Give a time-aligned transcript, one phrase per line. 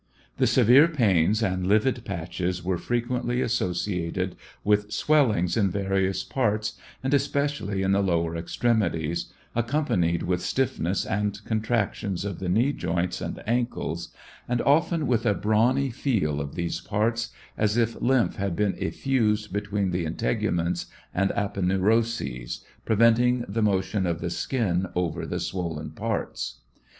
[0.37, 7.13] The severe pains and livid patches were frequently associated with swellings in various parts, and
[7.13, 13.43] especially in the lower extremities, accompanied with stilfness and contractions of the knee joints and
[13.45, 14.09] ankles,
[14.49, 19.51] and often with a brawny feel of those parts, as if lymph had been eliused
[19.53, 26.55] between the integuments and apeneuroses, preventing the motion of the skin over the swollen parts.